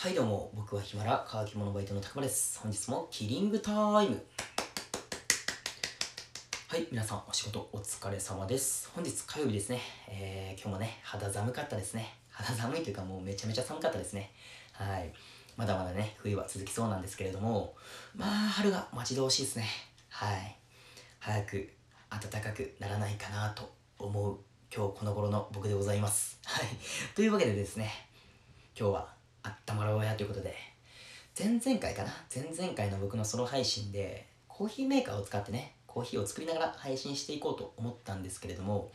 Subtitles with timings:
[0.00, 2.60] はいどうも、僕はヒマラ乾き物バイトのたくまです。
[2.60, 4.24] 本日もキリングタイム
[6.68, 8.92] はい、皆さんお仕事お疲れ様です。
[8.94, 9.80] 本日火曜日ですね。
[10.08, 12.14] えー、今日もね、肌寒かったですね。
[12.30, 14.30] 肌寒いというかもうめちゃめちゃ寒かったですね。
[14.70, 15.12] はい。
[15.56, 17.74] まだまだね、冬は続きそうなんですけれども、
[18.14, 19.66] まあ、春が待ち遠しいですね。
[20.10, 20.56] はい。
[21.18, 21.72] 早く
[22.08, 24.38] 暖かくならないかなと思う
[24.72, 26.38] 今日この頃の僕でございます。
[26.44, 26.66] はい。
[27.16, 27.90] というわけでですね、
[28.78, 29.17] 今日は
[29.48, 30.54] あったまろうやということで、
[31.38, 32.12] 前々回かな？
[32.34, 38.92] 前々回の僕のソロ配信で、コーヒーメーカーを使ってね、コーヒーを作りながら配信していこうと思ったんですけれども、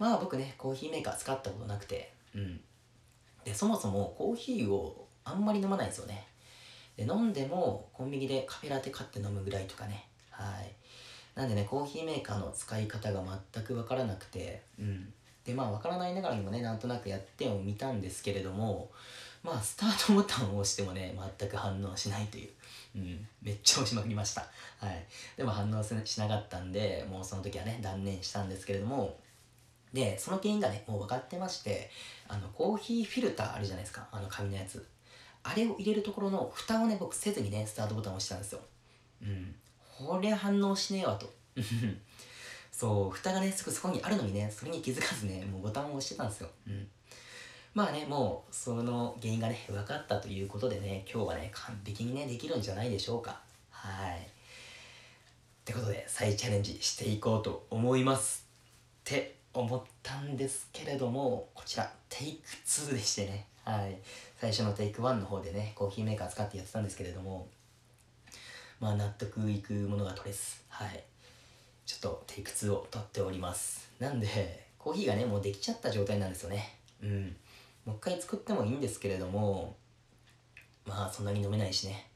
[0.00, 2.60] まあ僕ね、コーヒーメーカー使ったことなくて、うん。
[3.44, 6.26] で、そもそもコーヒーをあんまり飲まないですよね。
[6.96, 10.08] で、飲んでもコンビニでカフェラテ買って飲むぐらいとかね。
[10.30, 10.72] はい。
[11.36, 15.12] なんでね、コーヒーメーカーの使い方が全くわからなくて、うん。
[15.44, 18.90] で、まあわからないながらにもね、なんとなくやってもみたんですけれども、
[19.48, 22.50] まあスタートボタンを押してもね全く反応しないという、
[22.96, 24.42] うん、めっちゃ押しまくりました。
[24.78, 25.04] はい。
[25.36, 29.18] でも反応しなかったんでもうその時はね断念したんですけれども。
[29.92, 31.88] でその原因がねもう分かってまして
[32.28, 34.06] あのコーヒーフィルターあるじゃないですか。
[34.12, 34.86] あの紙のやつ。
[35.42, 38.60] あれを入れるところの蓋をね僕せずにねスタートボタンを押したんですよ。
[39.22, 39.54] うん。
[39.98, 41.32] これ反応しねえわと。
[42.70, 43.10] そう。
[43.10, 46.50] 蓋がねすぐそこにあるのにねそれに気づかずねもうボタンを押してたんですよ。
[46.66, 46.88] うん。
[47.74, 53.40] まあね、もうその原因がね、分かったということでね、今日はね、完璧にね、できるんじゃないでしょうか。
[53.70, 54.18] はい。
[54.18, 54.20] っ
[55.64, 58.46] てことで、再チャレンジしていこうと思います。
[59.00, 63.98] って思ったんですけれども、こちら、テイク2でしてね、はい。
[64.40, 67.48] 最初のテイク1の方でね、コーヒーメーカー使ってやってたんですけれども、
[68.80, 71.04] まあ納得いくものが取れず、はい。
[71.84, 73.90] ちょっとテイク2を取っております。
[73.98, 76.78] なんで、コーヒーがね、もうできちゃった状態なんですよね。
[77.02, 77.36] うん。
[77.84, 79.76] もう一回作ってもいいんですけれども
[80.86, 82.08] まあそんなに飲めないしね。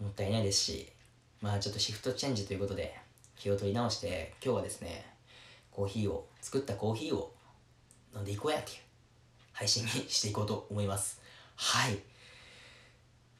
[0.00, 0.92] もったいないですし
[1.40, 2.96] まあちょっとシフトチェンジということで
[3.36, 5.04] 気を取り直して今日はですね
[5.70, 7.32] コーヒーを作ったコーヒーを
[8.14, 8.78] 飲んでいこうやっていう
[9.52, 11.20] 配信にしていこうと思います。
[11.56, 11.98] はい。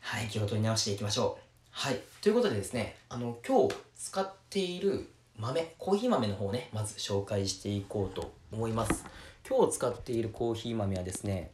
[0.00, 1.44] はい気を取り直していきましょう。
[1.70, 2.00] はい。
[2.20, 5.08] ということでですねあの今日使っている
[5.38, 9.04] 豆コーヒー豆の方をねまず紹介していこうと思います。
[9.50, 11.50] 今日使っているコーヒー豆はですね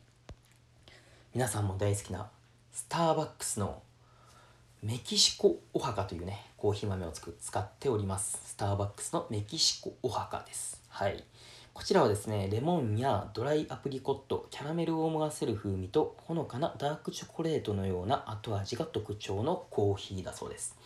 [1.34, 2.28] 皆さんも大好きな
[2.70, 3.80] スターバックスの
[4.82, 8.38] メキシコオハカというねコーヒー豆をつく使っております。
[8.48, 10.82] スターバックスのメキシコオハカです。
[10.90, 11.24] はい。
[11.72, 20.76] こちらはですねレモンやドライアプリコットキャラメルを思わせる風味とほのかなダークチョコレートのような後味が特徴のコーヒーだそうです。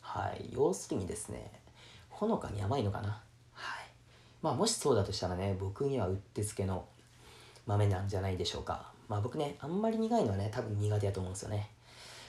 [0.00, 0.48] はい。
[0.50, 1.50] 要するにですね
[2.08, 3.20] ほのかに甘いのかな
[4.44, 6.84] まあもしそうだとしたらね僕にはうってつけの
[7.66, 8.92] 豆なんじゃないでしょうか。
[9.08, 11.70] まあ僕ねあんまり苦いのはね多分苦手だと思うんですよね。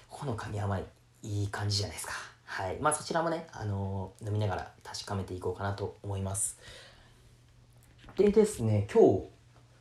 [0.08, 0.86] ほのかに甘い
[1.24, 2.14] いい感じじゃないですか。
[2.46, 2.78] はい。
[2.80, 6.58] まあそちらもねあのー、飲みながら確かめていこうかなと思います。
[8.16, 9.24] でですね今日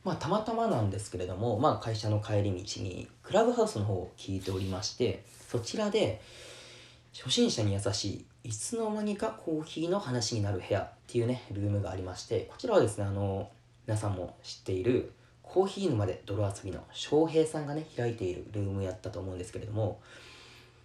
[0.03, 6.21] まあたまたまなんですけれどもまあ会社の帰り道にクラブハウスの方を聞いておりましてそちらで
[7.17, 13.49] 初心者に優しいいつの間にかコーヒーの話になる部屋っていうねルームがありましてこちらはですねあの
[13.87, 20.01] 皆さんも知っているコーヒー沼で泥遊びの翔平さんがね開いているルームやったと思うんですけれども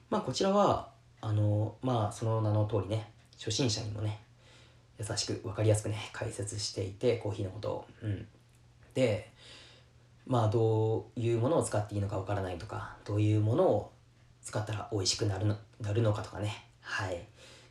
[0.09, 0.91] まあこちらは
[1.21, 4.21] あのまあその名の通りね初心者にもね
[5.01, 7.85] 優しく分かりやすくね解説していてコーヒーのことを。
[8.03, 8.27] うん。
[8.95, 9.33] で
[10.27, 13.93] まあどういうものを使っていいのか分からないとかどういうものを
[14.43, 16.65] 使ったら美味しくなるのなるのかとかね。
[16.81, 17.23] はい。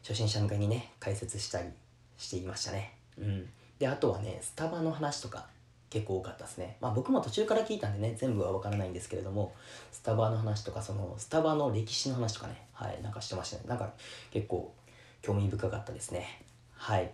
[0.01, 1.69] 初心者向けにね解説したり
[2.17, 2.93] していましたね。
[3.17, 3.49] うん。
[3.77, 5.45] であとはねスタバの話とか
[5.89, 6.77] 結構多かったですね。
[6.81, 9.53] まあ僕も途中から聞いたんでね全部は分からないんですけれども
[9.91, 13.63] スタバの話とかそのスタバの歴史の話とかねはいなんかしてましたね。
[13.67, 13.91] なんか
[14.31, 14.73] 結構
[15.21, 16.41] 興味深かったですね。
[16.75, 17.11] はい。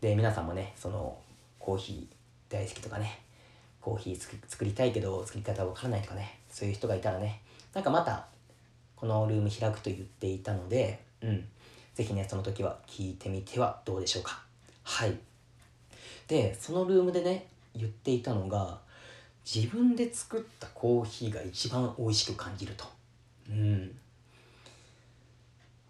[0.00, 1.16] で皆さんもねその
[1.58, 3.20] コーヒー大好きとかね
[3.80, 7.40] コーヒー作りたいけど作り方わからないとかねそういう人がいたらね
[7.72, 8.26] なんかまた
[9.02, 11.44] このルーム開くと言っていたのでうん。
[11.92, 14.40] 是非ねその時は聞いてみてはどうでしょうか。
[14.84, 15.18] はい。
[16.28, 18.78] でそのルームでね言っていたのが
[19.44, 22.84] 自分で作ったコーヒーが一番美味しく感じると。
[23.50, 23.98] うん。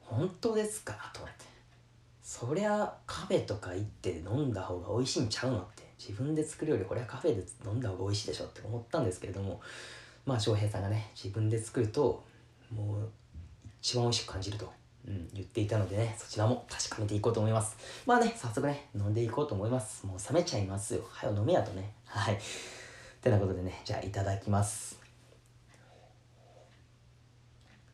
[0.00, 0.94] 本当ですか？
[1.12, 1.44] と思って。
[2.22, 5.82] そりゃカフェとか行って飲んだ方が美味しいんちゃうのって。
[5.98, 9.60] 自分で作るよりこれはカフェで飲んだ方が美味しいでしょって思ったんですけれども。
[10.24, 12.24] まあ翔平さんがね自分で作ると
[12.74, 13.08] もう
[13.80, 14.72] 一番美味しく感じると、
[15.06, 17.76] うん、言っていたのでねそちらも確かめていこうと思います。
[18.06, 20.06] まあね早速ね飲んでいこうと思います。
[20.06, 21.02] もう冷めちゃいますよ。
[21.10, 21.92] はよ飲めやとね。
[22.06, 22.38] はい。
[23.20, 24.98] てなことでねじゃあいただきます。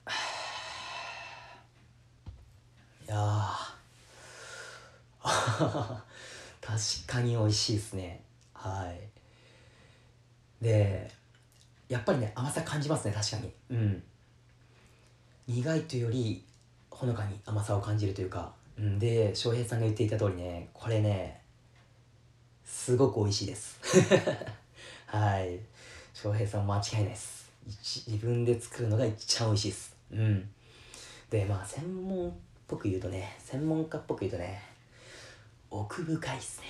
[3.06, 3.50] いや
[6.60, 8.22] 確かに美味しいですね。
[8.52, 9.08] はい。
[10.64, 11.10] で
[11.88, 13.52] やっぱりね甘さ感じますね確かに。
[13.70, 14.02] うん。
[15.48, 16.44] 苦いというより
[16.90, 21.40] ほのかに甘さを感じるというか、ん、で翔平さんが言っていた通りねこれね
[22.66, 23.80] すごく美味しいです。
[25.06, 25.58] はい。
[26.12, 27.50] 翔平さん間違いないです。
[27.66, 29.96] 自分で作るのが一番美味しいです。
[30.12, 30.50] うん。
[31.30, 32.32] でまあ専門っ
[32.66, 34.62] ぽく言うとね専門家っぽく言うとね
[35.70, 36.60] 奥深いっす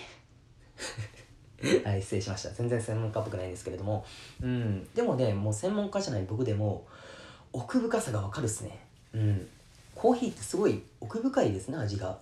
[1.61, 1.83] ね。
[1.85, 2.51] はい失礼しました。
[2.51, 4.05] 全然専門家っぽくないんですけれども。
[4.41, 4.89] うん。
[4.95, 6.87] でもねもう専門家じゃない僕でも
[7.53, 8.79] 奥深さがわかるっすね。
[9.15, 9.49] うん。
[9.95, 12.19] コーヒーってすごい奥深いですね味が。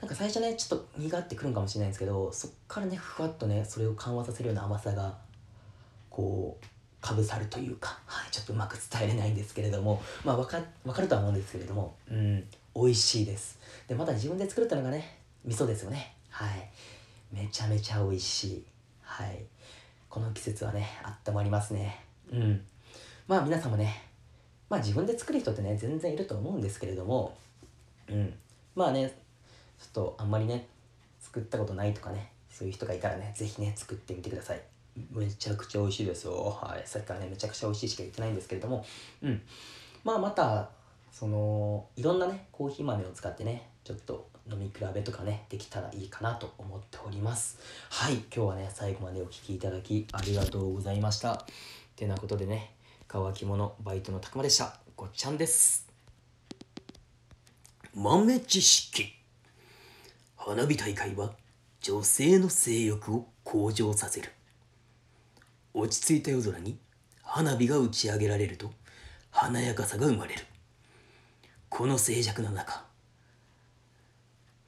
[0.00, 5.14] なんか最初ねちょっと苦ってくるんかもしれないんですけどそっからねふわっとねそれを緩和させるような甘さが
[6.08, 6.66] こう
[7.02, 12.44] かぶさるというか、はい、ちょっとうまく伝えれないんですけれどもまあ分か分かるとは思うんですけれどもうん
[12.74, 13.58] 美味しいです。
[13.88, 16.14] でまた自分で作るってのがね味噌ですよね。
[16.30, 16.70] はい。
[17.32, 18.64] めちゃめちゃ美味しい。
[19.02, 19.38] はい。
[20.08, 22.04] この季節はねあったまりますね。
[22.32, 22.64] うん。
[23.26, 24.09] まあ皆さんもね
[24.70, 27.36] まあ自分で作る人ってね全然いると思うんですけれども
[28.08, 28.32] うん
[28.74, 29.08] まあね
[29.78, 30.66] ちょっとあんまりね
[31.20, 34.62] 作ったことないとかねそういう人がいたらね是非ね作ってみてください
[35.12, 36.58] めちゃくちゃ美味しいですよ。
[36.62, 36.82] はい。
[36.86, 38.84] さっきからね、めちゃくちゃ美味しいしか言ってないんですけれども、
[39.22, 39.40] うん。
[40.04, 40.68] まあ、また、
[41.12, 47.58] その、いろんなね、コーヒー豆を使ってね、ちょっと飲み比べとかね、できたらいいかなと思っております。
[47.90, 48.14] はい。
[48.14, 51.46] 今日はね、最後までお聴きいただきありがとうございました。
[51.96, 52.72] てなことでね、
[53.12, 54.78] 乾き物バイトのたくまでした。
[54.94, 55.88] ごっちゃんです。
[57.92, 59.12] 豆知識
[60.36, 61.32] 花火大会は
[61.80, 64.30] 女性の性欲を向上させる
[65.74, 66.78] 落ち着いた夜空に
[67.24, 68.70] 花火が打ち上げられると
[69.32, 70.44] 華やかさが生まれる
[71.68, 72.84] この静寂の中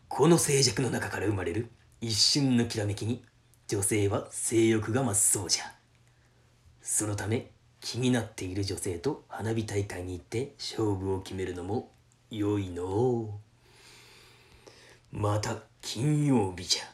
[0.08, 1.68] この静寂の中から生まれる
[2.00, 3.22] 一瞬のきらめきに
[3.68, 5.62] 女性は性欲が増すそうじゃ
[6.80, 7.52] そのため
[7.82, 11.90] 気になっている女性と花火大会に行って勝負を決めるのも
[12.31, 13.29] 良いの
[15.11, 16.84] また金曜日じゃ。